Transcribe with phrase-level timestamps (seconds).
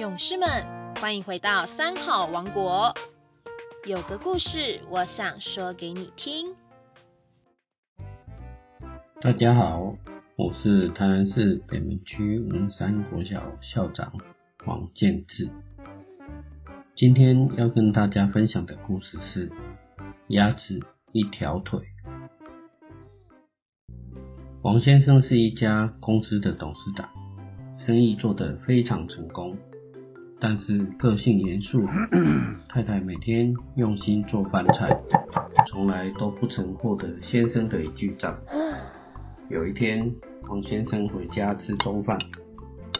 [0.00, 0.48] 勇士们，
[0.94, 2.94] 欢迎回到三好王国。
[3.86, 6.54] 有个故事，我想说给你听。
[9.20, 9.94] 大家好，
[10.36, 14.10] 我是台南市北门区文山国小校长
[14.64, 15.50] 黄建志。
[16.96, 19.52] 今天要跟大家分享的故事是
[20.28, 20.80] 鸭子
[21.12, 21.78] 一条腿。
[24.62, 27.06] 王先生是一家公司的董事长，
[27.84, 29.58] 生意做得非常成功。
[30.42, 31.86] 但是个性严肃，
[32.66, 34.86] 太太每天用心做饭菜，
[35.68, 38.34] 从来都不曾获得先生的一句赞。
[39.50, 40.10] 有一天，
[40.48, 42.18] 王先生回家吃中饭，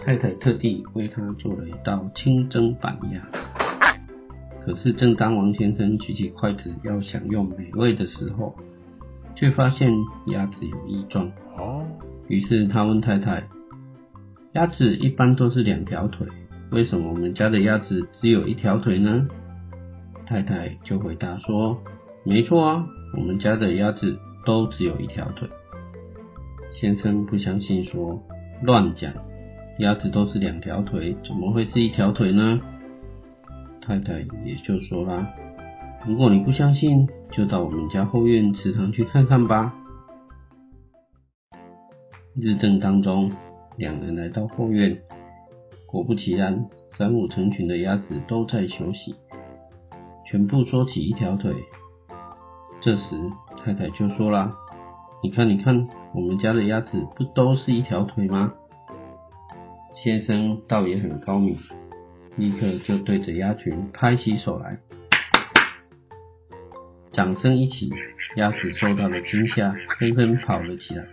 [0.05, 3.27] 太太特地为他做了一道清蒸板鸭。
[4.67, 8.55] 可是，正当王先生举起筷子要享用美味的时候，
[9.35, 9.91] 却发现
[10.27, 11.33] 鸭子有异状。
[12.29, 13.45] 于是他问太太
[14.53, 16.27] ：“鸭子一般都是两条腿。”
[16.73, 19.27] 为什么我们家的鸭子只有一条腿呢？
[20.25, 21.83] 太太就回答说
[22.25, 22.87] ：“没错啊，
[23.17, 25.49] 我们家的鸭子都只有一条腿。”
[26.81, 28.23] 先生不相信，说
[28.63, 29.13] ：“乱讲，
[29.81, 32.61] 鸭子都是两条腿，怎么会是一条腿呢？”
[33.83, 35.27] 太太也就说啦
[36.07, 39.75] ：“如果你不相信，就到我们家后院池塘去看看吧。”
[42.41, 43.33] 日正当中，
[43.77, 44.97] 两人来到后院。
[45.91, 49.17] 果不其然，三五成群的鸭子都在休息，
[50.25, 51.53] 全部缩起一条腿。
[52.81, 53.01] 这时
[53.59, 54.55] 太太就说啦
[55.21, 58.53] ：“你看，你看，我们家的鸭子不都是一条腿吗？”
[60.01, 61.59] 先生倒也很高明，
[62.37, 64.79] 立刻就对着鸭群拍起手来。
[67.13, 67.91] 掌声一起，
[68.37, 71.05] 鸭子受到了惊吓，纷纷跑了起来。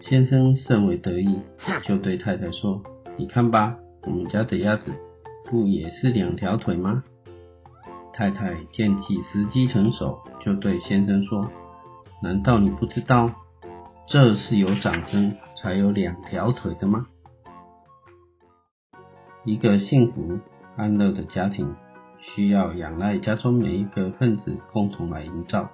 [0.00, 1.42] 先生甚为得意，
[1.84, 2.82] 就对太太说。
[3.16, 4.92] 你看吧，我们家的鸭子
[5.44, 7.04] 不也是两条腿吗？
[8.12, 11.48] 太太见其时机成熟，就对先生说
[12.22, 13.30] ：“难道你不知道，
[14.08, 17.06] 这是有掌声才有两条腿的吗？”
[19.44, 20.40] 一个幸福
[20.76, 21.74] 安乐的家庭，
[22.20, 25.70] 需要仰赖家中每一个分子共同来营造。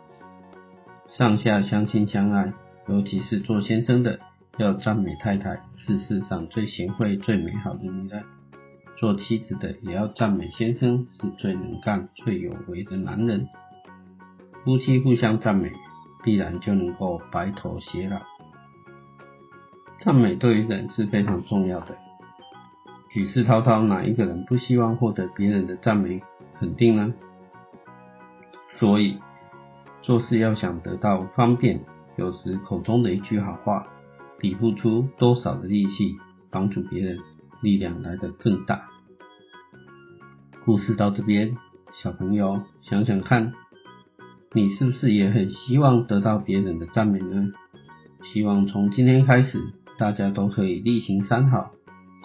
[1.08, 2.52] 上下相亲相爱，
[2.86, 4.18] 尤其是做先生的。
[4.62, 8.22] 要赞美太太是世上最贤惠、最美好的女人；
[8.98, 13.48] 做妻子的也要赞美先生是最能干、最有为的男人。
[14.62, 15.72] 夫妻互相赞美，
[16.22, 18.20] 必然就能够白头偕老。
[20.00, 21.96] 赞美对于人是非常重要的。
[23.08, 26.22] 举世滔滔，哪一个人不希望获得别人的赞美
[26.58, 27.14] 肯定呢？
[28.78, 29.18] 所以
[30.02, 31.80] 做事要想得到方便，
[32.16, 33.86] 有时口中的一句好话。
[34.40, 36.16] 比付出多少的力气
[36.50, 37.18] 帮助别人，
[37.60, 38.88] 力量来得更大。
[40.64, 41.56] 故事到这边，
[42.02, 43.52] 小朋友想想看，
[44.52, 47.50] 你是不是也很希望得到别人的赞美呢？
[48.32, 49.58] 希望从今天开始，
[49.98, 51.72] 大家都可以力行三好，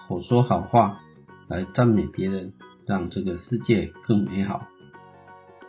[0.07, 0.99] 口说好话
[1.47, 2.53] 来赞美别人，
[2.85, 4.67] 让这个世界更美好。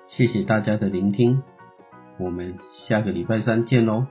[0.08, 1.42] 谢谢大家的聆听，
[2.18, 2.56] 我们
[2.86, 4.06] 下个礼拜三见喽。